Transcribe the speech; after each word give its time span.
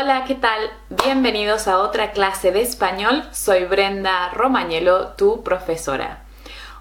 Hola, 0.00 0.22
¿qué 0.28 0.36
tal? 0.36 0.70
Bienvenidos 0.90 1.66
a 1.66 1.78
otra 1.78 2.12
clase 2.12 2.52
de 2.52 2.62
español. 2.62 3.24
Soy 3.32 3.64
Brenda 3.64 4.28
Romagnolo, 4.28 5.08
tu 5.14 5.42
profesora. 5.42 6.22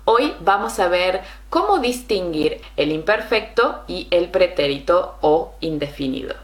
Hoy 0.05 0.36
vamos 0.42 0.78
a 0.79 0.88
ver 0.88 1.24
cómo 1.50 1.80
distinguir 1.80 2.62
el 2.76 2.92
imperfecto 2.92 3.84
y 3.88 4.08
el 4.12 4.30
pretérito 4.30 5.16
o 5.22 5.56
indefinido. 5.62 6.36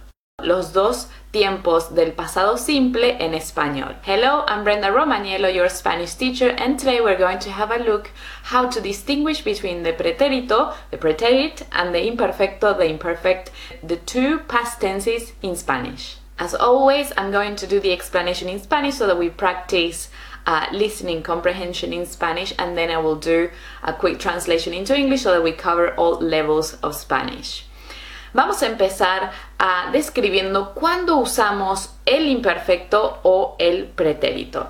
Los 0.41 0.73
dos 0.73 1.09
tiempos 1.29 1.93
del 1.93 2.13
pasado 2.13 2.57
simple 2.57 3.23
en 3.23 3.35
español. 3.35 3.95
Hello, 4.03 4.43
I'm 4.47 4.63
Brenda 4.63 4.89
Romagnolo, 4.89 5.53
your 5.53 5.69
Spanish 5.69 6.15
teacher, 6.15 6.55
and 6.57 6.79
today 6.79 7.01
we're 7.01 7.19
going 7.19 7.37
to 7.37 7.51
have 7.51 7.71
a 7.71 7.83
look 7.83 8.09
how 8.51 8.67
to 8.67 8.81
distinguish 8.81 9.43
between 9.43 9.83
the 9.83 9.93
pretérito, 9.93 10.73
the 10.89 10.97
preterite, 10.97 11.67
and 11.71 11.93
the 11.93 12.01
imperfecto, 12.07 12.75
the 12.75 12.87
imperfect, 12.87 13.51
the 13.83 13.97
two 13.97 14.39
past 14.47 14.81
tenses 14.81 15.33
in 15.43 15.55
Spanish. 15.55 16.17
As 16.43 16.53
always, 16.53 17.13
I'm 17.15 17.31
going 17.31 17.55
to 17.55 17.65
do 17.65 17.79
the 17.79 17.93
explanation 17.93 18.49
in 18.49 18.59
Spanish 18.59 18.95
so 18.95 19.07
that 19.07 19.17
we 19.17 19.29
practice 19.29 20.09
uh, 20.45 20.67
listening 20.73 21.23
comprehension 21.23 21.93
in 21.93 22.05
Spanish, 22.05 22.53
and 22.59 22.77
then 22.77 22.91
I 22.91 22.97
will 22.97 23.15
do 23.15 23.49
a 23.81 23.93
quick 23.93 24.19
translation 24.19 24.73
into 24.73 24.93
English 24.93 25.21
so 25.21 25.31
that 25.31 25.41
we 25.41 25.53
cover 25.53 25.95
all 25.95 26.19
levels 26.19 26.73
of 26.83 26.95
Spanish. 26.95 27.65
Vamos 28.33 28.61
a 28.61 28.65
empezar 28.65 29.31
a 29.57 29.89
describiendo 29.93 30.73
cuándo 30.73 31.15
usamos 31.15 31.91
el 32.05 32.27
imperfecto 32.27 33.19
o 33.23 33.55
el 33.57 33.85
pretérito. 33.85 34.67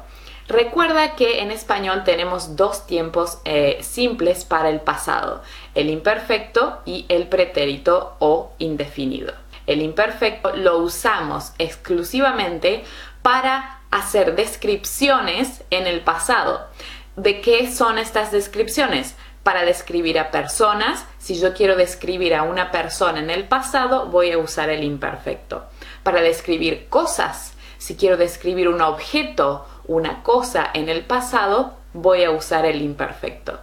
Recuerda 0.47 1.15
que 1.15 1.41
en 1.41 1.49
español 1.49 2.03
tenemos 2.03 2.55
dos 2.55 2.85
tiempos 2.85 3.39
eh, 3.45 3.79
simples 3.81 4.45
para 4.45 4.69
el 4.69 4.79
pasado, 4.79 5.41
el 5.73 5.89
imperfecto 5.89 6.83
y 6.85 7.07
el 7.09 7.27
pretérito 7.29 8.15
o 8.19 8.51
indefinido. 8.59 9.42
El 9.67 9.81
imperfecto 9.81 10.55
lo 10.55 10.77
usamos 10.79 11.53
exclusivamente 11.57 12.83
para 13.21 13.81
hacer 13.91 14.35
descripciones 14.35 15.63
en 15.69 15.87
el 15.87 16.01
pasado. 16.01 16.67
¿De 17.15 17.41
qué 17.41 17.71
son 17.71 17.97
estas 17.97 18.31
descripciones? 18.31 19.15
para 19.43 19.65
describir 19.65 20.17
a 20.17 20.31
personas. 20.31 21.05
Si 21.19 21.39
yo 21.39 21.53
quiero 21.53 21.75
describir 21.75 22.33
a 22.33 22.43
una 22.43 22.71
persona 22.71 23.19
en 23.19 23.29
el 23.29 23.47
pasado, 23.47 24.07
voy 24.07 24.31
a 24.31 24.37
usar 24.37 24.69
el 24.69 24.83
imperfecto. 24.83 25.65
Para 26.01 26.21
describir 26.21 26.87
cosas, 26.89 27.53
si 27.77 27.95
quiero 27.95 28.17
describir 28.17 28.69
un 28.69 28.81
objeto, 28.81 29.67
una 29.85 30.23
cosa 30.23 30.69
en 30.73 30.89
el 30.89 31.03
pasado, 31.03 31.73
voy 31.93 32.23
a 32.23 32.31
usar 32.31 32.65
el 32.65 32.81
imperfecto. 32.81 33.59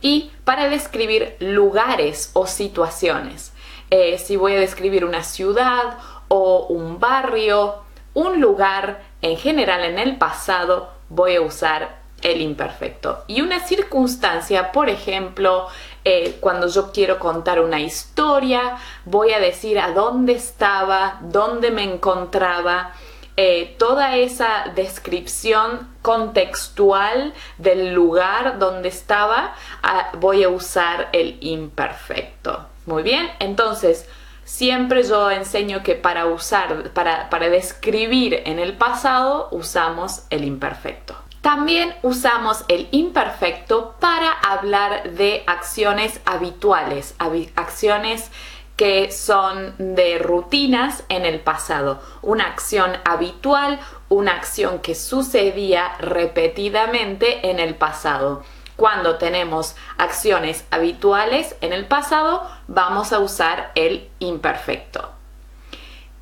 Y 0.00 0.30
para 0.44 0.68
describir 0.68 1.36
lugares 1.40 2.30
o 2.34 2.46
situaciones, 2.46 3.51
eh, 3.92 4.16
si 4.18 4.36
voy 4.36 4.54
a 4.54 4.58
describir 4.58 5.04
una 5.04 5.22
ciudad 5.22 5.98
o 6.28 6.64
un 6.70 6.98
barrio, 6.98 7.82
un 8.14 8.40
lugar 8.40 9.02
en 9.20 9.36
general 9.36 9.84
en 9.84 9.98
el 9.98 10.16
pasado, 10.16 10.88
voy 11.10 11.36
a 11.36 11.42
usar 11.42 12.00
el 12.22 12.40
imperfecto. 12.40 13.22
Y 13.26 13.42
una 13.42 13.60
circunstancia, 13.60 14.72
por 14.72 14.88
ejemplo, 14.88 15.68
eh, 16.04 16.38
cuando 16.40 16.68
yo 16.68 16.90
quiero 16.90 17.18
contar 17.18 17.60
una 17.60 17.80
historia, 17.80 18.78
voy 19.04 19.34
a 19.34 19.40
decir 19.40 19.78
a 19.78 19.92
dónde 19.92 20.32
estaba, 20.32 21.18
dónde 21.20 21.70
me 21.70 21.82
encontraba. 21.82 22.92
Eh, 23.36 23.76
toda 23.78 24.16
esa 24.16 24.72
descripción 24.74 25.90
contextual 26.00 27.34
del 27.58 27.92
lugar 27.92 28.58
donde 28.58 28.88
estaba, 28.88 29.54
ah, 29.82 30.12
voy 30.18 30.44
a 30.44 30.48
usar 30.48 31.10
el 31.12 31.36
imperfecto. 31.40 32.71
Muy 32.86 33.02
bien, 33.02 33.30
entonces 33.38 34.08
siempre 34.44 35.02
yo 35.04 35.30
enseño 35.30 35.82
que 35.82 35.94
para 35.94 36.26
usar, 36.26 36.90
para, 36.90 37.30
para 37.30 37.48
describir 37.48 38.42
en 38.44 38.58
el 38.58 38.76
pasado, 38.76 39.48
usamos 39.52 40.24
el 40.30 40.44
imperfecto. 40.44 41.14
También 41.42 41.92
usamos 42.02 42.64
el 42.68 42.86
imperfecto 42.92 43.96
para 43.98 44.30
hablar 44.30 45.10
de 45.10 45.42
acciones 45.48 46.20
habituales, 46.24 47.16
acciones 47.56 48.30
que 48.76 49.10
son 49.10 49.74
de 49.78 50.18
rutinas 50.18 51.04
en 51.08 51.26
el 51.26 51.40
pasado. 51.40 52.00
Una 52.22 52.46
acción 52.46 52.92
habitual, 53.04 53.80
una 54.08 54.32
acción 54.32 54.78
que 54.78 54.94
sucedía 54.94 55.96
repetidamente 55.98 57.50
en 57.50 57.58
el 57.58 57.74
pasado. 57.74 58.44
Cuando 58.82 59.14
tenemos 59.14 59.76
acciones 59.96 60.64
habituales 60.72 61.54
en 61.60 61.72
el 61.72 61.86
pasado, 61.86 62.50
vamos 62.66 63.12
a 63.12 63.20
usar 63.20 63.70
el 63.76 64.08
imperfecto. 64.18 65.08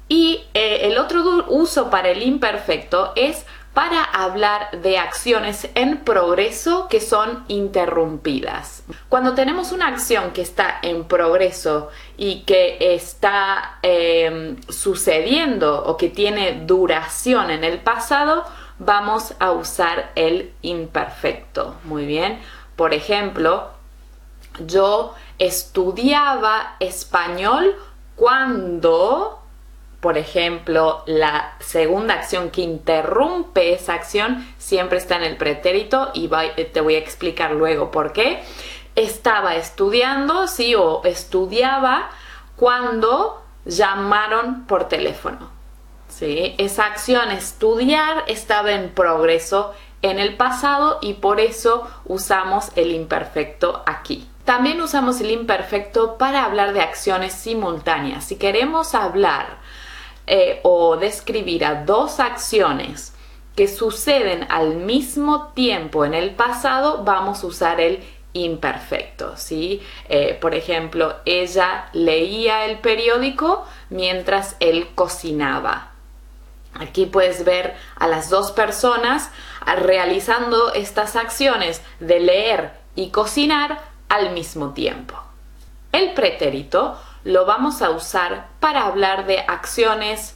Y 0.09 0.43
eh, 0.53 0.81
el 0.83 0.99
otro 0.99 1.47
uso 1.49 1.89
para 1.89 2.11
el 2.11 2.23
imperfecto 2.23 3.15
es 3.17 3.47
para 3.73 4.05
hablar 4.05 4.83
de 4.83 4.99
acciones 4.99 5.71
en 5.75 6.05
progreso 6.05 6.87
que 6.89 7.01
son 7.01 7.47
interrumpidas. 7.49 8.83
Cuando 9.09 9.33
tenemos 9.35 9.73
una 9.73 9.87
acción 9.87 10.33
que 10.33 10.43
está 10.43 10.81
en 10.83 11.05
progreso 11.05 11.89
y 12.19 12.43
que 12.43 12.77
está 12.95 13.79
em, 13.81 14.61
sucediendo 14.69 15.83
o 15.87 15.97
que 15.97 16.11
tiene 16.11 16.61
duración 16.67 17.51
en 17.51 17.65
el 17.65 17.79
pasado, 17.79 18.45
vamos 18.81 19.35
a 19.39 19.53
usar 19.53 20.11
el 20.17 20.53
imperfecto. 20.63 21.77
Muy 21.85 22.07
bien. 22.07 22.41
Por 22.75 22.93
ejemplo, 22.95 23.71
yo 24.67 25.15
estudiaba 25.39 26.75
español 26.81 27.77
cuando 28.17 29.41
por 30.01 30.17
ejemplo, 30.17 31.03
la 31.05 31.53
segunda 31.61 32.15
acción 32.15 32.51
que 32.51 32.63
interrumpe 32.63 33.75
esa 33.75 33.93
acción 33.93 34.47
siempre 34.57 34.97
está 34.97 35.17
en 35.17 35.25
el 35.25 35.37
pretérito 35.37 36.11
y 36.15 36.29
te 36.29 36.81
voy 36.81 36.95
a 36.95 36.99
explicar 36.99 37.53
luego 37.53 37.91
por 37.91 38.15
qué. 38.15 38.43
Estaba 38.97 39.57
estudiando, 39.57 40.49
sí, 40.49 40.75
o 40.75 41.03
estudiaba 41.05 42.09
cuando 42.57 43.45
llamaron 43.67 44.65
por 44.65 44.89
teléfono. 44.89 45.50
¿Sí? 46.21 46.55
Esa 46.59 46.85
acción 46.85 47.31
estudiar 47.31 48.25
estaba 48.27 48.73
en 48.73 48.91
progreso 48.91 49.73
en 50.03 50.19
el 50.19 50.37
pasado 50.37 50.99
y 51.01 51.15
por 51.15 51.41
eso 51.41 51.89
usamos 52.05 52.71
el 52.77 52.93
imperfecto 52.93 53.83
aquí. 53.87 54.29
También 54.45 54.81
usamos 54.83 55.21
el 55.21 55.31
imperfecto 55.31 56.19
para 56.19 56.45
hablar 56.45 56.75
de 56.75 56.83
acciones 56.83 57.33
simultáneas. 57.33 58.25
Si 58.25 58.37
queremos 58.37 58.95
hablar 58.95 59.59
eh, 60.27 60.61
o 60.63 60.97
describir 60.97 61.65
a 61.65 61.85
dos 61.85 62.21
acciones 62.21 63.15
que 63.57 63.67
suceden 63.67 64.47
al 64.51 64.77
mismo 64.77 65.49
tiempo 65.55 66.05
en 66.05 66.15
el 66.15 66.31
pasado, 66.33 67.03
vamos 67.05 67.43
a 67.43 67.47
usar 67.47 67.81
el 67.81 68.01
imperfecto, 68.33 69.37
¿sí? 69.37 69.83
Eh, 70.09 70.39
por 70.41 70.55
ejemplo, 70.55 71.17
ella 71.25 71.89
leía 71.93 72.67
el 72.67 72.79
periódico 72.79 73.65
mientras 73.89 74.57
él 74.61 74.89
cocinaba. 74.95 75.90
Aquí 76.75 77.07
puedes 77.07 77.45
ver 77.45 77.75
a 77.97 78.07
las 78.07 78.31
dos 78.31 78.53
personas 78.53 79.31
realizando 79.77 80.73
estas 80.73 81.17
acciones 81.17 81.83
de 81.99 82.21
leer 82.21 82.73
y 82.95 83.11
cocinar 83.11 83.83
al 84.09 84.31
mismo 84.31 84.73
tiempo. 84.73 85.15
El 85.93 86.15
pretérito 86.15 86.99
lo 87.25 87.45
vamos 87.45 87.83
a 87.83 87.91
usar 87.91 88.47
para 88.61 88.87
hablar 88.87 89.27
de 89.27 89.41
acciones 89.41 90.35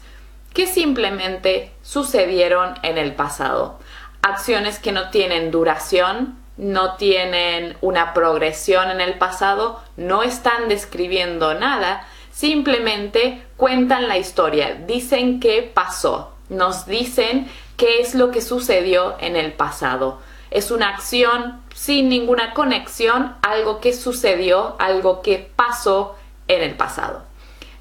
que 0.52 0.66
simplemente 0.66 1.72
sucedieron 1.82 2.74
en 2.82 2.98
el 2.98 3.14
pasado. 3.14 3.78
Acciones 4.22 4.78
que 4.78 4.92
no 4.92 5.10
tienen 5.10 5.50
duración, 5.50 6.38
no 6.56 6.94
tienen 6.94 7.76
una 7.80 8.14
progresión 8.14 8.90
en 8.90 9.00
el 9.00 9.18
pasado, 9.18 9.82
no 9.96 10.22
están 10.22 10.68
describiendo 10.68 11.54
nada, 11.54 12.06
simplemente 12.30 13.43
cuentan 13.56 14.08
la 14.08 14.18
historia, 14.18 14.74
dicen 14.86 15.40
qué 15.40 15.62
pasó, 15.62 16.32
nos 16.48 16.86
dicen 16.86 17.50
qué 17.76 18.00
es 18.00 18.14
lo 18.14 18.30
que 18.30 18.40
sucedió 18.40 19.16
en 19.20 19.36
el 19.36 19.52
pasado. 19.52 20.20
Es 20.50 20.70
una 20.70 20.90
acción 20.90 21.62
sin 21.74 22.08
ninguna 22.08 22.54
conexión, 22.54 23.34
algo 23.42 23.80
que 23.80 23.92
sucedió, 23.92 24.76
algo 24.78 25.22
que 25.22 25.50
pasó 25.56 26.14
en 26.46 26.62
el 26.62 26.76
pasado. 26.76 27.22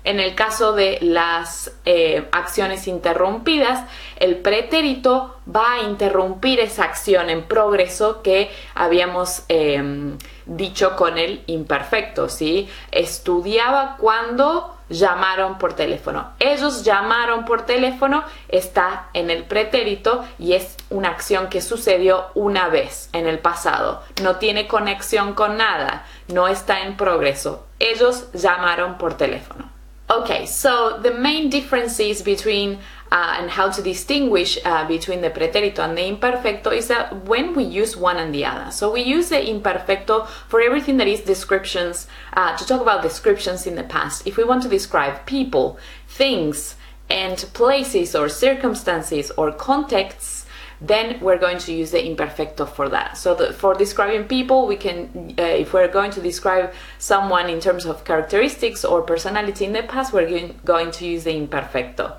En 0.04 0.20
el 0.20 0.36
caso 0.36 0.74
de 0.74 0.98
las 1.02 1.72
eh, 1.86 2.28
acciones 2.34 2.88
interrumpidas, 2.88 3.88
el 4.18 4.38
pretérito 4.38 5.38
va 5.54 5.76
a 5.76 5.82
interrumpir 5.84 6.60
esa 6.60 6.84
acción 6.84 7.30
en 7.30 7.44
progreso 7.44 8.22
que 8.22 8.52
habíamos 8.76 9.44
em, 9.48 10.18
dicho 10.46 10.98
con 10.98 11.18
el 11.18 11.44
imperfecto, 11.48 12.28
¿sí? 12.28 12.68
Estudiaba 12.92 13.96
cuando 13.98 14.73
llamaron 14.90 15.58
por 15.58 15.74
teléfono. 15.74 16.32
Ellos 16.40 16.84
llamaron 16.84 17.46
por 17.46 17.66
teléfono, 17.66 18.24
está 18.48 19.10
en 19.14 19.30
el 19.30 19.44
pretérito 19.44 20.24
y 20.40 20.54
es 20.54 20.78
una 20.90 21.10
acción 21.10 21.50
que 21.50 21.62
sucedió 21.62 22.28
una 22.36 22.68
vez 22.68 23.10
en 23.14 23.28
el 23.28 23.40
pasado. 23.40 24.02
No 24.22 24.38
tiene 24.38 24.68
conexión 24.68 25.34
con 25.34 25.58
nada, 25.58 26.06
no 26.28 26.48
está 26.48 26.82
en 26.82 26.98
progreso. 26.98 27.66
Ellos 27.80 28.32
llamaron 28.34 28.98
por 28.98 29.16
teléfono. 29.16 29.74
Okay, 30.10 30.46
so 30.46 31.00
the 31.02 31.12
main 31.12 31.50
differences 31.50 32.24
between 32.24 32.78
uh, 33.14 33.38
and 33.40 33.52
how 33.52 33.70
to 33.70 33.82
distinguish 33.84 34.58
uh, 34.66 34.88
between 34.88 35.22
the 35.22 35.30
preterito 35.30 35.84
and 35.84 35.96
the 35.96 36.02
imperfecto 36.02 36.76
is 36.76 36.88
that 36.88 37.26
when 37.26 37.54
we 37.54 37.64
use 37.64 37.96
one 37.96 38.18
and 38.18 38.34
the 38.34 38.44
other. 38.44 38.72
So 38.72 38.92
we 38.92 39.04
use 39.04 39.30
the 39.30 39.36
imperfecto 39.36 40.28
for 40.50 40.60
everything 40.60 40.98
that 40.98 41.08
is 41.08 41.22
descriptions, 41.22 42.08
uh, 42.34 42.58
to 42.58 42.66
talk 42.66 42.82
about 42.82 43.04
descriptions 43.04 43.68
in 43.68 43.76
the 43.76 43.84
past. 43.84 44.26
If 44.26 44.36
we 44.36 44.44
want 44.44 44.64
to 44.64 44.70
describe 44.70 45.28
people, 45.28 45.78
things, 46.08 46.76
and 47.08 47.38
places 47.54 48.16
or 48.16 48.30
circumstances 48.30 49.30
or 49.38 49.52
contexts, 49.52 50.48
then 50.82 51.20
we're 51.22 51.38
going 51.38 51.60
to 51.60 51.72
use 51.72 51.92
the 51.92 52.00
imperfecto 52.00 52.68
for 52.68 52.90
that. 52.90 53.16
So 53.16 53.36
the, 53.36 53.54
for 53.54 53.76
describing 53.76 54.28
people, 54.28 54.66
we 54.66 54.76
can, 54.76 55.36
uh, 55.38 55.44
if 55.44 55.72
we're 55.72 55.88
going 55.88 56.12
to 56.12 56.22
describe 56.22 56.74
someone 56.98 57.48
in 57.48 57.60
terms 57.60 57.86
of 57.86 58.04
characteristics 58.04 58.84
or 58.84 59.04
personality 59.04 59.66
in 59.66 59.74
the 59.74 59.84
past, 59.84 60.14
we're 60.14 60.50
going 60.66 60.92
to 60.92 61.06
use 61.06 61.24
the 61.26 61.32
imperfecto. 61.32 62.18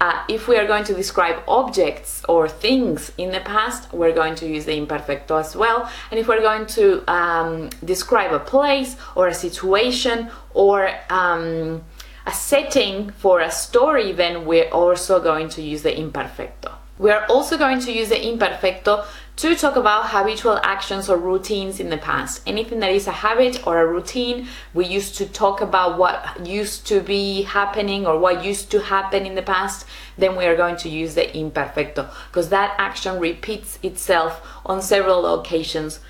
Uh, 0.00 0.24
if 0.28 0.48
we 0.48 0.56
are 0.56 0.66
going 0.66 0.82
to 0.82 0.94
describe 0.94 1.42
objects 1.46 2.22
or 2.26 2.48
things 2.48 3.12
in 3.18 3.32
the 3.32 3.40
past, 3.40 3.92
we're 3.92 4.14
going 4.14 4.34
to 4.34 4.46
use 4.46 4.64
the 4.64 4.72
imperfecto 4.72 5.38
as 5.38 5.54
well. 5.54 5.90
And 6.10 6.18
if 6.18 6.26
we're 6.26 6.40
going 6.40 6.66
to 6.68 7.04
um, 7.06 7.68
describe 7.84 8.32
a 8.32 8.38
place 8.38 8.96
or 9.14 9.28
a 9.28 9.34
situation 9.34 10.30
or 10.54 10.90
um, 11.10 11.82
a 12.24 12.32
setting 12.32 13.10
for 13.10 13.40
a 13.40 13.50
story, 13.50 14.12
then 14.12 14.46
we're 14.46 14.70
also 14.70 15.20
going 15.20 15.50
to 15.50 15.60
use 15.60 15.82
the 15.82 15.92
imperfecto. 15.92 16.72
We 16.98 17.10
are 17.10 17.26
also 17.26 17.58
going 17.58 17.80
to 17.80 17.92
use 17.92 18.08
the 18.08 18.16
imperfecto 18.16 19.06
to 19.48 19.56
talk 19.56 19.76
about 19.76 20.10
habitual 20.10 20.58
actions 20.62 21.08
or 21.08 21.16
routines 21.16 21.80
in 21.80 21.88
the 21.88 21.96
past. 21.96 22.42
Anything 22.46 22.80
that 22.80 22.92
is 22.92 23.06
a 23.06 23.12
habit 23.12 23.66
or 23.66 23.80
a 23.80 23.86
routine, 23.86 24.48
we 24.74 24.86
used 24.86 25.16
to 25.16 25.26
talk 25.26 25.60
about 25.60 25.98
what 25.98 26.46
used 26.46 26.86
to 26.88 27.00
be 27.00 27.42
happening 27.42 28.06
or 28.06 28.18
what 28.18 28.44
used 28.44 28.70
to 28.72 28.80
happen 28.80 29.24
in 29.24 29.34
the 29.34 29.42
past, 29.42 29.86
then 30.18 30.36
we 30.36 30.44
are 30.46 30.56
going 30.56 30.76
to 30.76 30.88
use 30.88 31.14
the 31.14 31.26
imperfecto 31.26 32.10
because 32.28 32.50
that 32.50 32.74
action 32.78 33.18
repeats 33.18 33.78
itself 33.82 34.46
on 34.66 34.82
several 34.82 35.40
occasions 35.40 36.00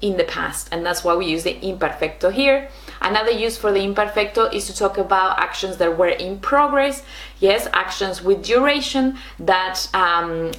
in 0.00 0.16
the 0.18 0.24
past, 0.24 0.68
and 0.70 0.84
that's 0.84 1.02
why 1.02 1.14
we 1.14 1.24
use 1.24 1.44
the 1.44 1.54
imperfecto 1.54 2.30
here. 2.30 2.68
Another 3.00 3.30
use 3.30 3.56
for 3.56 3.72
the 3.72 3.80
imperfecto 3.80 4.52
is 4.52 4.66
to 4.66 4.76
talk 4.76 4.98
about 4.98 5.38
actions 5.38 5.78
that 5.78 5.96
were 5.96 6.08
in 6.08 6.38
progress, 6.40 7.02
yes, 7.38 7.68
actions 7.72 8.20
with 8.20 8.44
duration 8.44 9.16
that 9.38 9.88
um, 9.94 10.50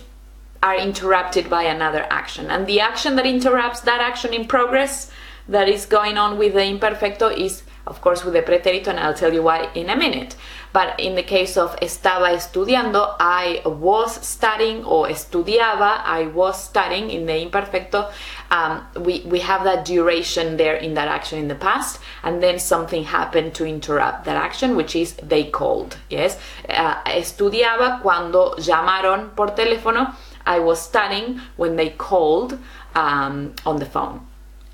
are 0.66 0.76
interrupted 0.76 1.48
by 1.48 1.64
another 1.64 2.08
action. 2.10 2.50
And 2.50 2.66
the 2.66 2.80
action 2.80 3.16
that 3.18 3.28
interrupts 3.28 3.82
that 3.82 4.02
action 4.02 4.34
in 4.34 4.48
progress 4.48 5.12
that 5.48 5.70
is 5.70 5.86
going 5.86 6.18
on 6.18 6.40
with 6.40 6.54
the 6.54 6.62
imperfecto 6.62 7.30
is 7.38 7.62
of 7.88 8.02
course 8.02 8.24
with 8.26 8.34
the 8.34 8.42
pretérito 8.42 8.88
and 8.88 9.00
I'll 9.00 9.14
tell 9.14 9.32
you 9.32 9.44
why 9.44 9.70
in 9.76 9.90
a 9.92 9.96
minute. 9.96 10.36
But 10.74 11.00
in 11.00 11.16
the 11.16 11.24
case 11.24 11.56
of 11.56 11.80
estaba 11.80 12.34
estudiando, 12.36 13.16
I 13.20 13.62
was 13.66 14.16
studying 14.26 14.84
or 14.84 15.08
estudiaba, 15.08 16.02
I 16.04 16.28
was 16.34 16.62
studying 16.62 17.12
in 17.12 17.28
the 17.28 17.34
imperfecto. 17.34 18.12
Um, 18.52 18.86
we, 19.00 19.22
we 19.22 19.40
have 19.40 19.64
that 19.64 19.86
duration 19.86 20.58
there 20.58 20.76
in 20.76 20.96
that 20.96 21.08
action 21.08 21.38
in 21.40 21.48
the 21.48 21.56
past 21.56 22.02
and 22.24 22.42
then 22.42 22.58
something 22.60 23.04
happened 23.04 23.54
to 23.56 23.66
interrupt 23.66 24.26
that 24.26 24.36
action 24.36 24.76
which 24.76 24.96
is 24.96 25.14
they 25.22 25.44
called, 25.44 25.98
yes. 26.10 26.40
Uh, 26.68 27.04
estudiaba 27.06 28.02
cuando 28.02 28.56
llamaron 28.58 29.36
por 29.36 29.52
teléfono, 29.52 30.16
I 30.46 30.60
was 30.60 30.82
studying 30.82 31.42
when 31.58 31.76
they 31.76 31.90
called 31.90 32.60
um, 32.94 33.54
on 33.66 33.78
the 33.78 33.86
phone. 33.86 34.26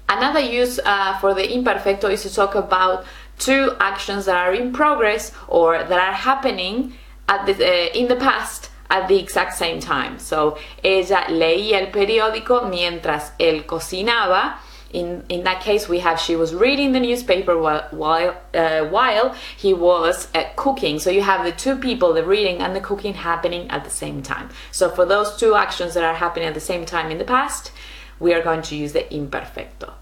Another 0.09 0.41
use 0.41 0.79
uh, 0.83 1.17
for 1.19 1.33
the 1.33 1.43
imperfecto 1.43 2.11
is 2.11 2.23
to 2.23 2.33
talk 2.33 2.55
about 2.55 3.05
two 3.39 3.75
actions 3.79 4.25
that 4.25 4.35
are 4.35 4.53
in 4.53 4.73
progress 4.73 5.31
or 5.47 5.77
that 5.77 5.99
are 5.99 6.13
happening 6.13 6.93
at 7.29 7.45
the, 7.45 7.53
uh, 7.53 7.89
in 7.93 8.07
the 8.07 8.17
past 8.17 8.69
at 8.89 9.07
the 9.07 9.17
exact 9.17 9.53
same 9.55 9.79
time. 9.79 10.19
So, 10.19 10.57
ella 10.83 11.25
leía 11.29 11.79
el 11.79 11.91
periódico 11.91 12.69
mientras 12.69 13.31
él 13.39 13.65
cocinaba. 13.65 14.57
In, 14.93 15.23
in 15.29 15.43
that 15.43 15.61
case, 15.61 15.87
we 15.87 15.99
have 15.99 16.19
she 16.19 16.35
was 16.35 16.53
reading 16.53 16.91
the 16.91 16.99
newspaper 16.99 17.57
while 17.57 17.87
while, 17.91 18.35
uh, 18.53 18.85
while 18.85 19.35
he 19.57 19.73
was 19.73 20.27
uh, 20.35 20.43
cooking. 20.55 20.99
So 20.99 21.09
you 21.09 21.21
have 21.21 21.45
the 21.45 21.51
two 21.51 21.77
people, 21.77 22.13
the 22.13 22.25
reading 22.25 22.57
and 22.59 22.75
the 22.75 22.81
cooking, 22.81 23.13
happening 23.13 23.69
at 23.69 23.83
the 23.83 23.89
same 23.89 24.21
time. 24.21 24.49
So 24.71 24.89
for 24.89 25.05
those 25.05 25.37
two 25.37 25.55
actions 25.55 25.93
that 25.93 26.03
are 26.03 26.15
happening 26.15 26.47
at 26.47 26.53
the 26.53 26.59
same 26.59 26.85
time 26.85 27.11
in 27.11 27.17
the 27.17 27.23
past, 27.23 27.71
we 28.19 28.33
are 28.33 28.41
going 28.41 28.61
to 28.63 28.75
use 28.75 28.93
the 28.93 29.03
imperfecto. 29.03 29.93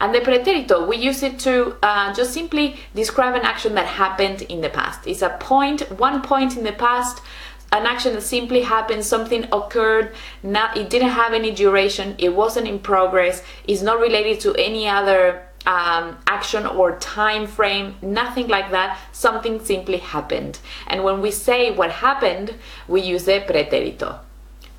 And 0.00 0.12
the 0.12 0.18
pretérito, 0.18 0.88
we 0.88 0.96
use 0.96 1.22
it 1.22 1.38
to 1.40 1.76
uh, 1.80 2.12
just 2.12 2.34
simply 2.34 2.76
describe 2.92 3.36
an 3.36 3.42
action 3.42 3.76
that 3.76 3.86
happened 3.86 4.42
in 4.42 4.60
the 4.60 4.68
past. 4.68 5.06
It's 5.06 5.22
a 5.22 5.36
point, 5.38 5.82
one 5.92 6.22
point 6.22 6.56
in 6.56 6.64
the 6.64 6.72
past, 6.72 7.22
an 7.72 7.86
action 7.86 8.12
that 8.12 8.20
simply 8.20 8.60
happened, 8.60 9.04
something 9.04 9.44
occurred, 9.50 10.14
not, 10.42 10.76
it 10.76 10.90
didn't 10.90 11.08
have 11.08 11.32
any 11.32 11.50
duration, 11.50 12.14
it 12.18 12.34
wasn't 12.34 12.68
in 12.68 12.78
progress, 12.78 13.42
it's 13.66 13.82
not 13.82 13.98
related 13.98 14.40
to 14.40 14.54
any 14.56 14.86
other 14.86 15.42
um, 15.64 16.18
action 16.26 16.66
or 16.66 16.98
time 16.98 17.46
frame, 17.46 17.94
nothing 18.02 18.48
like 18.48 18.70
that. 18.72 18.98
Something 19.12 19.64
simply 19.64 19.98
happened. 19.98 20.58
And 20.86 21.04
when 21.04 21.20
we 21.20 21.30
say 21.30 21.70
what 21.70 21.90
happened, 21.90 22.54
we 22.88 23.00
use 23.00 23.24
the 23.24 23.40
pretérito. 23.40 24.18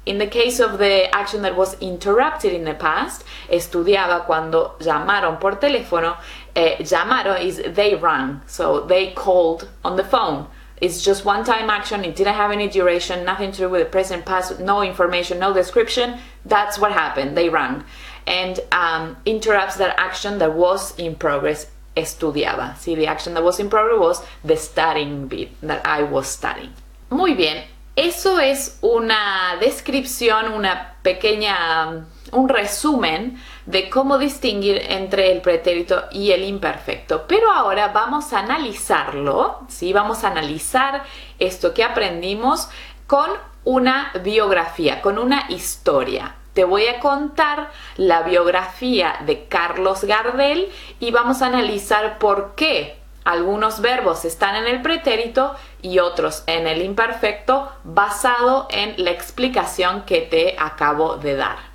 In 0.05 0.17
the 0.17 0.27
case 0.27 0.59
of 0.59 0.79
the 0.79 1.13
action 1.15 1.43
that 1.43 1.55
was 1.55 1.79
interrupted 1.79 2.51
in 2.51 2.65
the 2.65 2.73
past, 2.73 3.23
estudiaba 3.49 4.25
cuando 4.25 4.75
llamaron 4.79 5.39
por 5.39 5.53
teléfono. 5.53 6.17
Eh, 6.53 6.75
llamaron 6.79 7.41
is 7.41 7.61
they 7.73 7.95
rang, 7.95 8.41
so 8.45 8.81
they 8.81 9.11
called 9.11 9.69
on 9.85 9.95
the 9.95 10.03
phone. 10.03 10.47
It's 10.81 11.03
just 11.03 11.23
one 11.23 11.45
time 11.45 11.69
action, 11.69 12.03
it 12.03 12.15
didn't 12.15 12.33
have 12.33 12.51
any 12.51 12.67
duration, 12.67 13.23
nothing 13.25 13.51
to 13.51 13.57
do 13.57 13.69
with 13.69 13.81
the 13.81 13.89
present 13.89 14.25
past, 14.25 14.59
no 14.59 14.81
information, 14.81 15.39
no 15.39 15.53
description. 15.53 16.19
That's 16.45 16.77
what 16.77 16.91
happened, 16.91 17.37
they 17.37 17.49
rang. 17.49 17.83
And 18.27 18.59
um, 18.71 19.17
interrupts 19.25 19.77
that 19.77 19.95
action 19.99 20.39
that 20.39 20.53
was 20.53 20.97
in 20.97 21.15
progress, 21.15 21.67
estudiaba. 21.95 22.77
See, 22.77 22.95
the 22.95 23.07
action 23.07 23.33
that 23.35 23.43
was 23.43 23.59
in 23.59 23.69
progress 23.69 23.99
was 23.99 24.25
the 24.43 24.57
studying 24.57 25.27
bit 25.27 25.49
that 25.61 25.85
I 25.85 26.03
was 26.03 26.27
studying. 26.27 26.73
Muy 27.09 27.35
bien, 27.35 27.63
Eso 27.95 28.39
es 28.39 28.79
una 28.81 29.55
descripción, 29.59 30.51
una 30.51 30.95
pequeña, 31.03 32.07
un 32.31 32.49
resumen 32.49 33.39
de 33.67 33.87
cómo 33.91 34.17
distinguir 34.17 34.81
entre 34.89 35.31
el 35.31 35.41
pretérito 35.41 36.05
y 36.11 36.31
el 36.31 36.43
imperfecto. 36.43 37.25
Pero 37.27 37.51
ahora 37.51 37.89
vamos 37.89 38.33
a 38.33 38.39
analizarlo, 38.39 39.59
¿sí? 39.67 39.93
Vamos 39.93 40.23
a 40.23 40.29
analizar 40.29 41.03
esto 41.37 41.75
que 41.75 41.83
aprendimos 41.83 42.67
con 43.05 43.29
una 43.63 44.11
biografía, 44.23 44.99
con 44.99 45.19
una 45.19 45.45
historia. 45.49 46.33
Te 46.53 46.63
voy 46.63 46.87
a 46.87 46.99
contar 46.99 47.69
la 47.97 48.23
biografía 48.23 49.17
de 49.27 49.45
Carlos 49.45 50.03
Gardel 50.03 50.71
y 50.99 51.11
vamos 51.11 51.43
a 51.43 51.45
analizar 51.45 52.17
por 52.17 52.55
qué 52.55 53.03
algunos 53.23 53.81
verbos 53.81 54.25
están 54.25 54.55
en 54.55 54.65
el 54.65 54.81
pretérito 54.81 55.55
y 55.83 55.99
otros 55.99 56.43
en 56.47 56.65
el 56.65 56.81
imperfecto 56.81 57.71
basado 57.83 58.67
en 58.71 58.95
la 58.97 59.11
explicación 59.11 60.03
que 60.05 60.21
te 60.21 60.55
acabo 60.57 61.17
de 61.17 61.35
dar. 61.35 61.73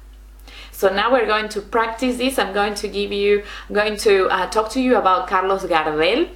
So 0.72 0.90
now 0.90 1.12
we're 1.12 1.26
going 1.26 1.48
to 1.50 1.60
practice 1.60 2.18
this. 2.18 2.38
I'm 2.38 2.52
going 2.52 2.74
to 2.74 2.88
give 2.88 3.12
you, 3.12 3.42
I'm 3.68 3.74
going 3.74 3.96
to 3.98 4.28
uh, 4.28 4.48
talk 4.48 4.70
to 4.70 4.80
you 4.80 4.96
about 4.96 5.26
Carlos 5.26 5.64
Gardel, 5.64 6.28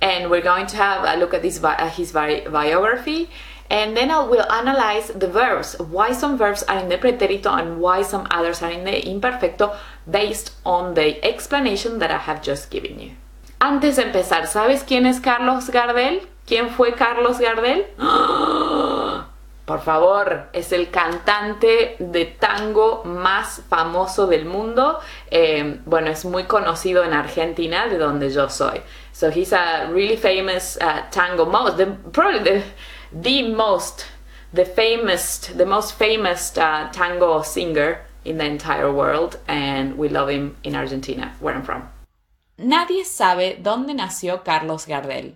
and 0.00 0.30
we're 0.30 0.40
going 0.40 0.66
to 0.68 0.76
have 0.76 1.04
a 1.04 1.18
look 1.18 1.34
at 1.34 1.42
this 1.42 1.62
uh, 1.62 1.88
his 1.88 2.12
biography, 2.12 3.28
and 3.68 3.96
then 3.96 4.12
I 4.12 4.22
will 4.22 4.48
analyze 4.52 5.08
the 5.08 5.26
verbs, 5.26 5.76
why 5.80 6.12
some 6.12 6.38
verbs 6.38 6.62
are 6.62 6.78
in 6.78 6.88
the 6.88 6.96
pretérito 6.96 7.50
and 7.50 7.80
why 7.80 8.02
some 8.02 8.28
others 8.30 8.62
are 8.62 8.70
in 8.70 8.84
the 8.84 9.02
imperfecto, 9.02 9.76
based 10.08 10.52
on 10.64 10.94
the 10.94 11.22
explanation 11.24 11.98
that 11.98 12.12
I 12.12 12.18
have 12.18 12.40
just 12.40 12.70
given 12.70 13.00
you. 13.00 13.10
Antes 13.60 13.96
de 13.96 14.04
empezar, 14.04 14.46
¿sabes 14.46 14.84
quién 14.84 15.06
es 15.06 15.18
Carlos 15.18 15.68
Gardel? 15.70 16.22
¿Quién 16.48 16.70
fue 16.70 16.94
Carlos 16.94 17.38
Gardel? 17.38 17.84
Por 19.66 19.82
favor, 19.82 20.48
es 20.54 20.72
el 20.72 20.88
cantante 20.88 21.96
de 21.98 22.24
tango 22.24 23.04
más 23.04 23.60
famoso 23.68 24.26
del 24.26 24.46
mundo. 24.46 24.98
Eh, 25.30 25.80
bueno, 25.84 26.08
es 26.08 26.24
muy 26.24 26.44
conocido 26.44 27.04
en 27.04 27.12
Argentina, 27.12 27.86
de 27.86 27.98
donde 27.98 28.30
yo 28.30 28.48
soy. 28.48 28.80
So 29.12 29.28
he's 29.28 29.52
a 29.52 29.90
really 29.92 30.16
famous 30.16 30.78
uh, 30.80 31.02
tango, 31.10 31.44
most, 31.44 31.76
the, 31.76 31.84
probably 32.12 32.42
the, 32.42 32.62
the 33.12 33.42
most, 33.42 34.06
the 34.54 34.64
famous, 34.64 35.52
the 35.54 35.66
most 35.66 35.98
famous 35.98 36.56
uh, 36.56 36.88
tango 36.92 37.42
singer 37.42 37.98
in 38.24 38.38
the 38.38 38.46
entire 38.46 38.90
world, 38.90 39.38
and 39.48 39.98
we 39.98 40.08
love 40.08 40.30
him 40.30 40.56
in 40.64 40.74
Argentina, 40.74 41.34
where 41.40 41.54
I'm 41.54 41.62
from. 41.62 41.82
Nadie 42.56 43.04
sabe 43.04 43.58
dónde 43.62 43.92
nació 43.92 44.42
Carlos 44.42 44.86
Gardel, 44.86 45.34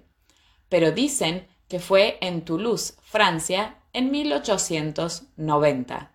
pero 0.73 0.91
dicen 0.91 1.47
que 1.69 1.79
fue 1.81 2.17
en 2.23 2.47
Toulouse, 2.47 2.95
Francia, 3.02 3.76
en 3.93 4.11
1890. 4.11 6.12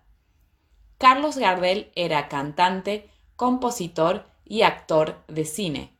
Carlos 0.98 1.36
Gardel 1.36 1.92
era 1.94 2.26
cantante, 2.26 3.08
compositor 3.36 4.26
y 4.44 4.62
actor 4.62 5.22
de 5.28 5.44
cine. 5.44 5.96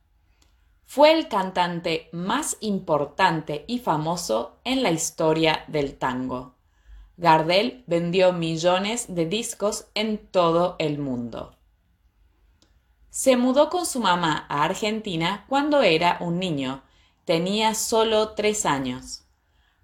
Fue 0.86 1.12
el 1.12 1.28
cantante 1.28 2.08
más 2.10 2.56
importante 2.58 3.64
y 3.68 3.78
famoso 3.78 4.58
en 4.64 4.82
la 4.82 4.90
historia 4.90 5.62
del 5.68 5.96
tango. 5.96 6.56
Gardel 7.16 7.84
vendió 7.86 8.32
millones 8.32 9.14
de 9.14 9.26
discos 9.26 9.86
en 9.94 10.18
todo 10.18 10.74
el 10.80 10.98
mundo. 10.98 11.54
Se 13.08 13.36
mudó 13.36 13.70
con 13.70 13.86
su 13.86 14.00
mamá 14.00 14.46
a 14.48 14.64
Argentina 14.64 15.44
cuando 15.48 15.82
era 15.82 16.16
un 16.18 16.40
niño. 16.40 16.82
Tenía 17.28 17.74
solo 17.74 18.30
tres 18.30 18.64
años. 18.64 19.26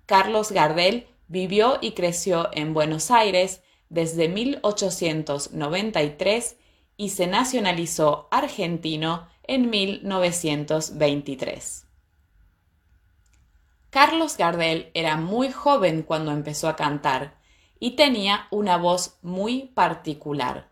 Carlos 0.06 0.50
Gardel 0.50 1.06
vivió 1.28 1.76
y 1.82 1.92
creció 1.92 2.48
en 2.54 2.72
Buenos 2.72 3.10
Aires 3.10 3.60
desde 3.90 4.30
1893 4.30 6.56
y 6.96 7.10
se 7.10 7.26
nacionalizó 7.26 8.28
argentino 8.30 9.28
en 9.42 9.68
1923. 9.68 11.84
Carlos 13.90 14.38
Gardel 14.38 14.90
era 14.94 15.18
muy 15.18 15.52
joven 15.52 16.02
cuando 16.02 16.32
empezó 16.32 16.66
a 16.66 16.76
cantar 16.76 17.36
y 17.78 17.90
tenía 17.90 18.48
una 18.52 18.78
voz 18.78 19.18
muy 19.20 19.64
particular. 19.74 20.70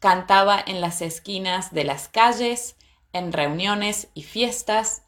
Cantaba 0.00 0.64
en 0.66 0.80
las 0.80 1.02
esquinas 1.02 1.74
de 1.74 1.84
las 1.84 2.08
calles, 2.08 2.76
en 3.12 3.34
reuniones 3.34 4.08
y 4.14 4.22
fiestas, 4.22 5.03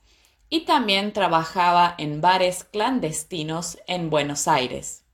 y 0.49 0.61
también 0.61 1.13
trabajaba 1.13 1.95
en 1.99 2.21
bares 2.21 2.65
clandestinos 2.65 3.79
en 3.87 4.11
Buenos 4.11 4.49
Aires. 4.49 5.05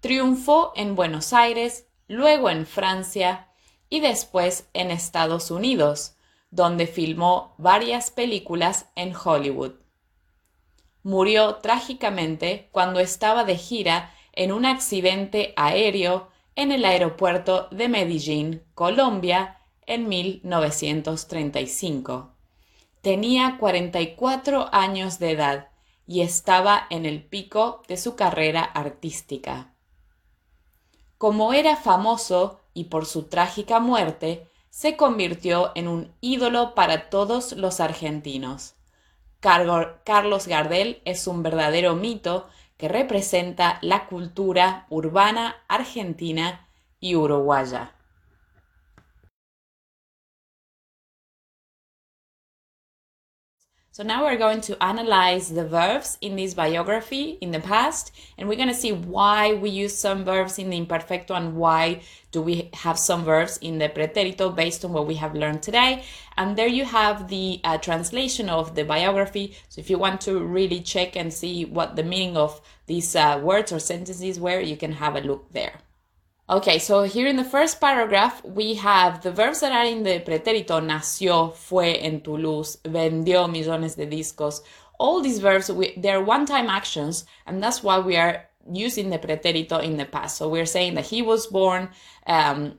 Triunfó 0.00 0.72
en 0.76 0.94
Buenos 0.94 1.32
Aires, 1.32 1.86
luego 2.08 2.50
en 2.50 2.66
Francia 2.66 3.48
y 3.88 4.00
después 4.00 4.68
en 4.72 4.90
Estados 4.90 5.50
Unidos, 5.50 6.16
donde 6.50 6.86
filmó 6.86 7.54
varias 7.58 8.10
películas 8.10 8.86
en 8.96 9.14
Hollywood. 9.14 9.72
Murió 11.02 11.56
trágicamente 11.56 12.68
cuando 12.72 13.00
estaba 13.00 13.44
de 13.44 13.56
gira 13.56 14.14
en 14.32 14.52
un 14.52 14.64
accidente 14.64 15.52
aéreo 15.56 16.28
en 16.56 16.72
el 16.72 16.84
aeropuerto 16.84 17.68
de 17.70 17.88
Medellín, 17.88 18.62
Colombia, 18.74 19.60
en 19.86 20.08
1935. 20.08 22.33
Tenía 23.04 23.58
44 23.60 24.70
años 24.72 25.18
de 25.18 25.32
edad 25.32 25.68
y 26.06 26.22
estaba 26.22 26.86
en 26.88 27.04
el 27.04 27.22
pico 27.22 27.82
de 27.86 27.98
su 27.98 28.16
carrera 28.16 28.62
artística. 28.62 29.74
Como 31.18 31.52
era 31.52 31.76
famoso 31.76 32.62
y 32.72 32.84
por 32.84 33.04
su 33.04 33.24
trágica 33.24 33.78
muerte, 33.78 34.48
se 34.70 34.96
convirtió 34.96 35.72
en 35.74 35.86
un 35.86 36.14
ídolo 36.22 36.74
para 36.74 37.10
todos 37.10 37.52
los 37.52 37.78
argentinos. 37.78 38.74
Carlos 39.38 40.46
Gardel 40.46 41.02
es 41.04 41.26
un 41.26 41.42
verdadero 41.42 41.96
mito 41.96 42.48
que 42.78 42.88
representa 42.88 43.80
la 43.82 44.06
cultura 44.06 44.86
urbana 44.88 45.56
argentina 45.68 46.70
y 47.00 47.16
uruguaya. 47.16 47.92
So 53.94 54.02
now 54.02 54.24
we're 54.24 54.36
going 54.36 54.60
to 54.62 54.82
analyze 54.82 55.50
the 55.50 55.64
verbs 55.64 56.18
in 56.20 56.34
this 56.34 56.52
biography 56.52 57.38
in 57.40 57.52
the 57.52 57.60
past, 57.60 58.12
and 58.36 58.48
we're 58.48 58.56
going 58.56 58.66
to 58.66 58.74
see 58.74 58.90
why 58.90 59.54
we 59.54 59.70
use 59.70 59.96
some 59.96 60.24
verbs 60.24 60.58
in 60.58 60.68
the 60.70 60.84
imperfecto 60.84 61.30
and 61.30 61.54
why 61.54 62.00
do 62.32 62.42
we 62.42 62.70
have 62.74 62.98
some 62.98 63.22
verbs 63.22 63.56
in 63.58 63.78
the 63.78 63.88
preterito 63.88 64.50
based 64.50 64.84
on 64.84 64.92
what 64.92 65.06
we 65.06 65.14
have 65.14 65.36
learned 65.36 65.62
today. 65.62 66.02
And 66.36 66.56
there 66.56 66.66
you 66.66 66.84
have 66.84 67.28
the 67.28 67.60
uh, 67.62 67.78
translation 67.78 68.48
of 68.48 68.74
the 68.74 68.82
biography. 68.82 69.56
So 69.68 69.78
if 69.80 69.88
you 69.88 69.96
want 69.96 70.20
to 70.22 70.40
really 70.40 70.80
check 70.80 71.14
and 71.14 71.32
see 71.32 71.64
what 71.64 71.94
the 71.94 72.02
meaning 72.02 72.36
of 72.36 72.60
these 72.86 73.14
uh, 73.14 73.38
words 73.40 73.70
or 73.70 73.78
sentences 73.78 74.40
were, 74.40 74.58
you 74.58 74.76
can 74.76 74.94
have 74.94 75.14
a 75.14 75.20
look 75.20 75.52
there. 75.52 75.74
Okay, 76.46 76.78
so 76.78 77.04
here 77.04 77.26
in 77.26 77.36
the 77.36 77.44
first 77.44 77.80
paragraph, 77.80 78.44
we 78.44 78.74
have 78.74 79.22
the 79.22 79.32
verbs 79.32 79.60
that 79.60 79.72
are 79.72 79.86
in 79.86 80.02
the 80.02 80.20
pretérito 80.20 80.78
nació, 80.78 81.54
fue 81.54 81.96
en 81.98 82.20
Toulouse, 82.20 82.76
vendió 82.84 83.50
millones 83.50 83.94
de 83.94 84.06
discos. 84.06 84.60
All 84.98 85.22
these 85.22 85.38
verbs, 85.38 85.70
we, 85.70 85.94
they're 85.96 86.20
one-time 86.20 86.68
actions, 86.68 87.24
and 87.46 87.62
that's 87.62 87.82
why 87.82 87.98
we 87.98 88.16
are 88.18 88.44
using 88.70 89.08
the 89.08 89.18
pretérito 89.18 89.82
in 89.82 89.96
the 89.96 90.04
past. 90.04 90.36
So 90.36 90.50
we're 90.50 90.66
saying 90.66 90.96
that 90.96 91.06
he 91.06 91.22
was 91.22 91.46
born, 91.46 91.88
um, 92.26 92.74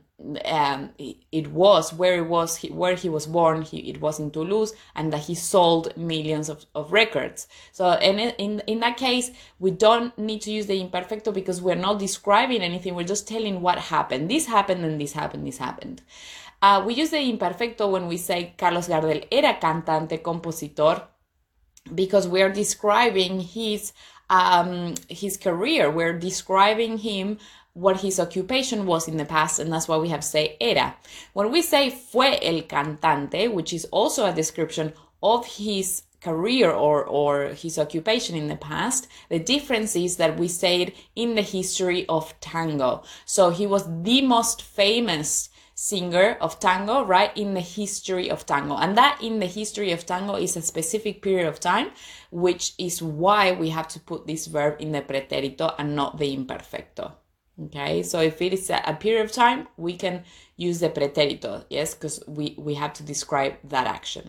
um, 0.46 0.90
it 0.98 1.48
was 1.48 1.92
where 1.92 2.16
it 2.16 2.26
was 2.26 2.58
where 2.62 2.94
he 2.94 3.08
was 3.08 3.26
born 3.26 3.62
he, 3.62 3.90
it 3.90 4.00
was 4.00 4.18
in 4.18 4.30
toulouse 4.30 4.72
and 4.94 5.12
that 5.12 5.20
he 5.20 5.34
sold 5.34 5.94
millions 5.96 6.48
of, 6.48 6.64
of 6.74 6.90
records. 6.90 7.46
So 7.72 7.92
in, 7.92 8.18
in 8.18 8.60
in 8.66 8.80
that 8.80 8.96
case 8.96 9.30
we 9.58 9.70
don't 9.70 10.16
need 10.18 10.40
to 10.42 10.50
use 10.50 10.66
the 10.66 10.82
imperfecto 10.82 11.34
because 11.34 11.60
we're 11.60 11.74
not 11.74 11.98
describing 11.98 12.62
anything 12.62 12.94
we're 12.94 13.04
just 13.04 13.28
telling 13.28 13.60
what 13.60 13.78
happened. 13.78 14.30
This 14.30 14.46
happened 14.46 14.84
and 14.84 15.00
this 15.00 15.12
happened 15.12 15.46
this 15.46 15.58
happened. 15.58 16.00
Uh, 16.62 16.82
we 16.84 16.94
use 16.94 17.10
the 17.10 17.18
imperfecto 17.18 17.90
when 17.90 18.06
we 18.06 18.16
say 18.16 18.54
carlos 18.56 18.88
gardel 18.88 19.26
era 19.30 19.58
cantante 19.60 20.22
compositor 20.22 21.02
because 21.94 22.26
we're 22.26 22.52
describing 22.52 23.40
his 23.40 23.92
um, 24.30 24.94
his 25.08 25.36
career. 25.36 25.90
We're 25.90 26.18
describing 26.18 26.98
him 26.98 27.38
what 27.76 28.00
his 28.00 28.18
occupation 28.18 28.86
was 28.86 29.06
in 29.06 29.18
the 29.18 29.24
past, 29.26 29.58
and 29.58 29.70
that's 29.70 29.86
why 29.86 29.98
we 29.98 30.08
have 30.08 30.24
say 30.24 30.56
era. 30.60 30.96
When 31.34 31.52
we 31.52 31.60
say 31.60 31.90
fue 31.90 32.38
el 32.40 32.62
cantante, 32.62 33.52
which 33.52 33.74
is 33.74 33.84
also 33.92 34.24
a 34.24 34.32
description 34.32 34.94
of 35.22 35.46
his 35.46 36.02
career 36.22 36.70
or, 36.70 37.04
or 37.04 37.48
his 37.48 37.78
occupation 37.78 38.34
in 38.34 38.48
the 38.48 38.56
past, 38.56 39.08
the 39.28 39.38
difference 39.38 39.94
is 39.94 40.16
that 40.16 40.38
we 40.38 40.48
say 40.48 40.82
it 40.82 40.96
in 41.14 41.34
the 41.34 41.42
history 41.42 42.06
of 42.08 42.32
tango. 42.40 43.02
So 43.26 43.50
he 43.50 43.66
was 43.66 43.84
the 44.02 44.22
most 44.22 44.62
famous 44.62 45.50
singer 45.74 46.38
of 46.40 46.58
tango, 46.58 47.04
right, 47.04 47.36
in 47.36 47.52
the 47.52 47.60
history 47.60 48.30
of 48.30 48.46
tango. 48.46 48.76
And 48.76 48.96
that 48.96 49.20
in 49.22 49.38
the 49.38 49.46
history 49.46 49.92
of 49.92 50.06
tango 50.06 50.36
is 50.36 50.56
a 50.56 50.62
specific 50.62 51.20
period 51.20 51.46
of 51.46 51.60
time, 51.60 51.90
which 52.30 52.72
is 52.78 53.02
why 53.02 53.52
we 53.52 53.68
have 53.68 53.88
to 53.88 54.00
put 54.00 54.26
this 54.26 54.46
verb 54.46 54.76
in 54.80 54.92
the 54.92 55.02
preterito 55.02 55.74
and 55.78 55.94
not 55.94 56.18
the 56.18 56.34
imperfecto. 56.34 57.12
Okay, 57.58 58.02
so 58.02 58.20
if 58.20 58.42
it 58.42 58.52
is 58.52 58.68
a, 58.68 58.96
period 59.00 59.24
of 59.24 59.32
time, 59.32 59.66
we 59.78 59.96
can 59.96 60.24
use 60.56 60.80
the 60.80 60.90
pretérito, 60.90 61.64
yes, 61.70 61.94
because 61.94 62.22
we, 62.26 62.54
we 62.58 62.74
have 62.74 62.92
to 62.92 63.02
describe 63.02 63.54
that 63.64 63.86
action. 63.86 64.28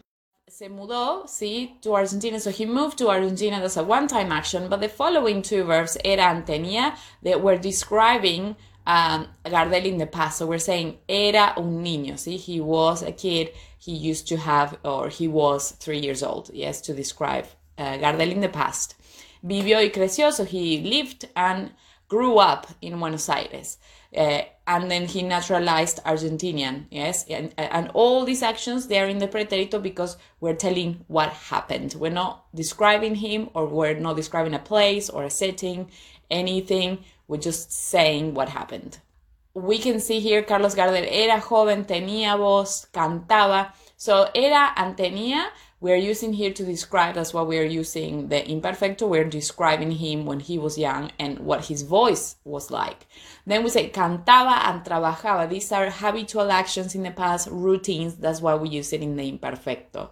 Se 0.50 0.70
mudó, 0.70 1.28
sí, 1.28 1.80
to 1.82 1.94
Argentina. 1.94 2.40
So 2.40 2.52
he 2.52 2.66
moved 2.66 2.98
to 3.00 3.10
Argentina. 3.10 3.60
That's 3.60 3.76
a 3.76 3.84
one-time 3.84 4.32
action. 4.32 4.70
But 4.70 4.80
the 4.80 4.88
following 4.88 5.42
two 5.42 5.66
verbs, 5.66 5.98
era 6.06 6.24
and 6.24 6.46
tenía, 6.46 6.96
they 7.22 7.36
were 7.36 7.58
describing 7.58 8.56
um, 8.88 9.28
Gardel 9.46 9.86
in 9.86 9.98
the 9.98 10.08
past. 10.08 10.38
So 10.38 10.48
we're 10.48 10.58
saying 10.58 10.98
era 11.10 11.54
un 11.58 11.84
niño. 11.84 12.18
See, 12.18 12.38
he 12.38 12.62
was 12.62 13.04
a 13.04 13.12
kid. 13.12 13.52
He 13.78 13.92
used 13.92 14.28
to 14.30 14.38
have, 14.38 14.80
or 14.86 15.10
he 15.10 15.28
was 15.28 15.72
three 15.72 16.00
years 16.00 16.24
old. 16.24 16.50
Yes, 16.54 16.80
to 16.82 16.94
describe 16.94 17.46
uh, 17.78 17.98
Gardel 17.98 18.32
in 18.32 18.40
the 18.40 18.50
past. 18.50 18.96
Vivió 19.46 19.78
y 19.78 19.90
creció. 19.90 20.32
So 20.32 20.46
he 20.46 20.82
lived 20.82 21.28
and 21.36 21.72
grew 22.08 22.38
up 22.38 22.68
in 22.82 22.98
Buenos 23.00 23.30
Aires. 23.30 23.78
Uh, 24.16 24.42
and 24.66 24.90
then 24.90 25.06
he 25.06 25.22
naturalized 25.22 26.04
Argentinian, 26.04 26.86
yes, 26.90 27.26
and, 27.30 27.54
and 27.58 27.90
all 27.94 28.26
these 28.26 28.42
actions 28.42 28.88
they 28.88 29.00
are 29.00 29.08
in 29.08 29.18
the 29.18 29.28
preterito 29.28 29.80
because 29.80 30.18
we're 30.40 30.56
telling 30.56 31.04
what 31.08 31.30
happened. 31.30 31.96
We're 31.98 32.12
not 32.12 32.46
describing 32.56 33.16
him 33.16 33.50
or 33.54 33.66
we're 33.66 34.00
not 34.00 34.16
describing 34.16 34.54
a 34.54 34.60
place 34.60 35.10
or 35.10 35.24
a 35.24 35.30
setting, 35.30 35.90
anything. 36.32 37.00
We're 37.28 37.38
just 37.38 37.72
saying 37.72 38.34
what 38.34 38.50
happened. 38.50 39.00
We 39.54 39.80
can 39.80 40.00
see 40.00 40.20
here 40.20 40.44
Carlos 40.44 40.76
Gardel 40.76 41.08
era 41.10 41.42
joven, 41.42 41.86
tenía 41.86 42.38
voz, 42.38 42.88
cantaba. 42.94 43.74
So 43.98 44.30
era 44.36 44.72
and 44.76 44.96
tenía 44.96 45.48
we're 45.80 45.96
using 45.96 46.34
here 46.34 46.52
to 46.52 46.64
describe 46.64 47.16
that's 47.16 47.34
why 47.34 47.44
we're 47.44 47.66
using 47.66 48.30
the 48.30 48.42
imperfecto. 48.42 49.08
We're 49.08 49.30
describing 49.30 49.92
him 49.92 50.26
when 50.26 50.40
he 50.40 50.58
was 50.58 50.78
young 50.78 51.12
and 51.20 51.40
what 51.40 51.66
his 51.66 51.84
voice 51.84 52.36
was 52.44 52.72
like. 52.72 53.06
Then 53.46 53.64
we 53.64 53.70
say 53.70 53.90
cantaba 53.90 54.66
and 54.66 54.84
trabajaba. 54.84 55.50
These 55.50 55.72
are 55.72 55.90
habitual 55.90 56.52
actions 56.52 56.96
in 56.96 57.04
the 57.04 57.12
past 57.12 57.48
routines. 57.52 58.16
That's 58.16 58.42
why 58.42 58.56
we 58.56 58.70
use 58.70 58.92
it 58.92 59.02
in 59.02 59.16
the 59.16 59.32
imperfecto 59.32 60.10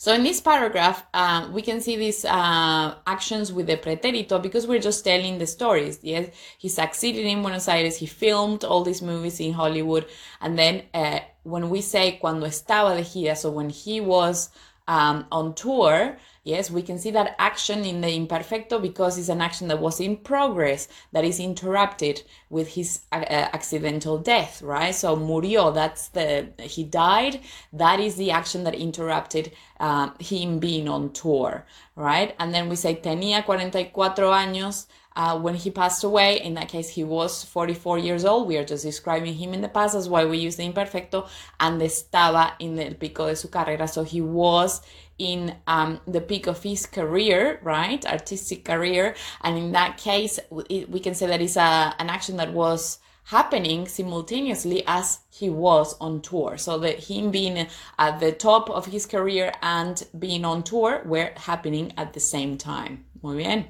so 0.00 0.14
in 0.14 0.22
this 0.22 0.40
paragraph, 0.40 1.04
uh, 1.12 1.48
we 1.52 1.60
can 1.60 1.80
see 1.80 1.96
these 1.96 2.24
uh, 2.24 2.94
actions 3.04 3.52
with 3.52 3.66
the 3.66 3.76
pretérito 3.76 4.40
because 4.40 4.64
we're 4.64 4.78
just 4.78 5.04
telling 5.04 5.38
the 5.38 5.46
stories. 5.46 5.98
Yes, 6.02 6.30
he 6.56 6.68
succeeded 6.68 7.26
in 7.26 7.42
Buenos 7.42 7.66
Aires. 7.66 7.96
He 7.96 8.06
filmed 8.06 8.62
all 8.62 8.84
these 8.84 9.02
movies 9.02 9.40
in 9.40 9.54
Hollywood, 9.54 10.06
and 10.40 10.56
then 10.56 10.84
uh, 10.94 11.18
when 11.42 11.68
we 11.68 11.80
say 11.80 12.12
cuando 12.20 12.46
estaba 12.46 12.96
de 12.96 13.02
gira, 13.02 13.36
so 13.36 13.50
when 13.50 13.70
he 13.70 14.00
was 14.00 14.50
um, 14.88 15.26
on 15.30 15.54
tour, 15.54 16.16
yes, 16.44 16.70
we 16.70 16.80
can 16.82 16.98
see 16.98 17.10
that 17.10 17.36
action 17.38 17.84
in 17.84 18.00
the 18.00 18.08
imperfecto 18.08 18.80
because 18.80 19.18
it's 19.18 19.28
an 19.28 19.42
action 19.42 19.68
that 19.68 19.78
was 19.78 20.00
in 20.00 20.16
progress 20.16 20.88
that 21.12 21.24
is 21.24 21.38
interrupted 21.38 22.22
with 22.48 22.68
his 22.68 23.02
uh, 23.12 23.16
uh, 23.16 23.50
accidental 23.52 24.16
death, 24.16 24.62
right? 24.62 24.94
So 24.94 25.14
murió, 25.14 25.74
that's 25.74 26.08
the, 26.08 26.48
he 26.58 26.84
died. 26.84 27.40
That 27.72 28.00
is 28.00 28.16
the 28.16 28.30
action 28.30 28.64
that 28.64 28.74
interrupted 28.74 29.52
um, 29.78 30.14
him 30.18 30.58
being 30.58 30.88
on 30.88 31.12
tour, 31.12 31.66
right? 31.94 32.34
And 32.38 32.54
then 32.54 32.70
we 32.70 32.76
say 32.76 32.94
tenía 32.96 33.44
44 33.44 34.32
años. 34.32 34.86
Uh, 35.18 35.36
when 35.36 35.56
he 35.56 35.68
passed 35.70 36.04
away. 36.04 36.40
In 36.40 36.54
that 36.54 36.68
case, 36.68 36.88
he 36.88 37.02
was 37.02 37.42
44 37.42 37.98
years 37.98 38.24
old. 38.24 38.46
We 38.46 38.56
are 38.56 38.64
just 38.64 38.84
describing 38.84 39.34
him 39.34 39.52
in 39.52 39.60
the 39.60 39.68
past. 39.68 39.94
That's 39.94 40.06
why 40.06 40.24
we 40.24 40.38
use 40.38 40.54
the 40.56 40.62
imperfecto. 40.62 41.28
And 41.58 41.80
estaba 41.82 42.52
in 42.60 42.78
el 42.78 42.94
pico 42.94 43.26
de 43.26 43.34
su 43.34 43.48
carrera. 43.48 43.88
So 43.88 44.04
he 44.04 44.20
was 44.20 44.80
in 45.18 45.56
um, 45.66 46.00
the 46.06 46.20
peak 46.20 46.46
of 46.46 46.62
his 46.62 46.86
career, 46.86 47.58
right? 47.64 48.06
Artistic 48.06 48.64
career. 48.64 49.16
And 49.42 49.58
in 49.58 49.72
that 49.72 49.98
case, 49.98 50.38
we 50.50 51.00
can 51.00 51.16
say 51.16 51.26
that 51.26 51.42
it's 51.42 51.56
a, 51.56 51.96
an 51.98 52.08
action 52.08 52.36
that 52.36 52.52
was 52.52 53.00
happening 53.24 53.88
simultaneously 53.88 54.84
as 54.86 55.18
he 55.30 55.50
was 55.50 55.96
on 56.00 56.22
tour. 56.22 56.56
So 56.56 56.78
that 56.78 57.04
him 57.10 57.32
being 57.32 57.66
at 57.98 58.20
the 58.20 58.30
top 58.30 58.70
of 58.70 58.86
his 58.86 59.04
career 59.04 59.52
and 59.62 60.00
being 60.16 60.44
on 60.44 60.62
tour 60.62 61.02
were 61.04 61.32
happening 61.36 61.92
at 61.96 62.12
the 62.12 62.20
same 62.20 62.56
time. 62.56 63.04
Muy 63.20 63.36
bien. 63.38 63.66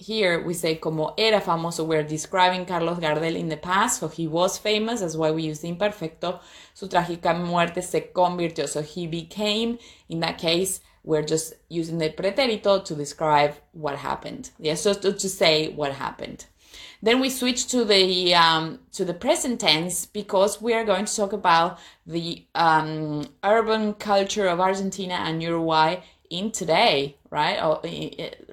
Here 0.00 0.44
we 0.44 0.54
say 0.54 0.76
como 0.76 1.12
era 1.18 1.40
famoso, 1.40 1.84
we're 1.84 2.04
describing 2.04 2.66
Carlos 2.66 3.00
Gardel 3.00 3.34
in 3.34 3.48
the 3.48 3.56
past, 3.56 3.98
so 3.98 4.06
he 4.06 4.28
was 4.28 4.56
famous, 4.56 5.00
that's 5.00 5.16
why 5.16 5.32
we 5.32 5.42
use 5.42 5.58
the 5.58 5.72
imperfecto. 5.72 6.38
Su 6.72 6.86
trágica 6.86 7.36
muerte 7.36 7.82
se 7.82 8.12
convirtió, 8.14 8.68
so 8.68 8.80
he 8.80 9.08
became, 9.08 9.76
in 10.08 10.20
that 10.20 10.38
case, 10.38 10.80
we're 11.02 11.22
just 11.22 11.54
using 11.68 11.98
the 11.98 12.10
pretérito 12.10 12.84
to 12.84 12.94
describe 12.94 13.56
what 13.72 13.96
happened. 13.96 14.50
Yes, 14.60 14.84
just 14.84 15.02
to, 15.02 15.12
to 15.12 15.28
say 15.28 15.70
what 15.70 15.92
happened. 15.92 16.46
Then 17.02 17.18
we 17.18 17.28
switch 17.28 17.66
to 17.68 17.84
the 17.84 18.34
um, 18.34 18.80
to 18.92 19.04
the 19.04 19.14
present 19.14 19.60
tense 19.60 20.06
because 20.06 20.62
we 20.62 20.74
are 20.74 20.84
going 20.84 21.06
to 21.06 21.16
talk 21.16 21.32
about 21.32 21.78
the 22.06 22.44
um, 22.54 23.28
urban 23.42 23.94
culture 23.94 24.46
of 24.46 24.60
Argentina 24.60 25.14
and 25.14 25.42
Uruguay 25.42 26.02
in 26.30 26.50
today, 26.50 27.16
right? 27.30 27.62
Or 27.62 27.80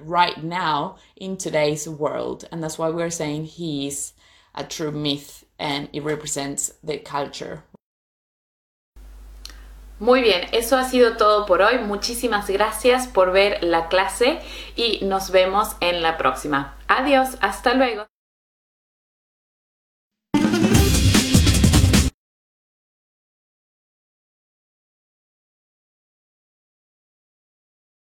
right 0.00 0.42
now 0.42 0.96
in 1.16 1.36
today's 1.36 1.88
world. 1.88 2.48
And 2.50 2.62
that's 2.62 2.78
why 2.78 2.90
we're 2.90 3.10
saying 3.10 3.46
he's 3.46 4.12
a 4.54 4.64
true 4.64 4.90
myth 4.90 5.44
and 5.58 5.88
it 5.92 6.02
represents 6.02 6.72
the 6.82 6.98
culture. 6.98 7.64
Muy 9.98 10.20
bien, 10.20 10.48
eso 10.52 10.76
ha 10.76 10.84
sido 10.84 11.16
todo 11.16 11.46
por 11.46 11.62
hoy. 11.62 11.78
Muchísimas 11.78 12.50
gracias 12.50 13.06
por 13.06 13.32
ver 13.32 13.62
la 13.62 13.88
clase 13.88 14.40
y 14.76 15.00
nos 15.02 15.30
vemos 15.30 15.74
en 15.80 16.02
la 16.02 16.18
próxima. 16.18 16.74
Adiós, 16.86 17.38
hasta 17.40 17.72
luego. 17.72 18.06